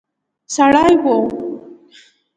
[0.55, 1.15] سړی وو.